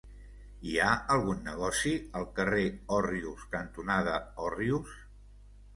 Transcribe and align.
Hi 0.69 0.71
ha 0.77 0.87
algun 1.15 1.43
negoci 1.49 1.93
al 2.21 2.25
carrer 2.41 2.65
Òrrius 3.01 3.47
cantonada 3.55 4.19
Òrrius? 4.49 4.99